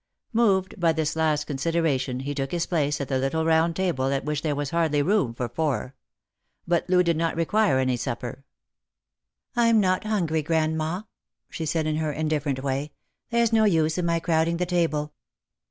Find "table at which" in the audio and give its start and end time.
3.75-4.41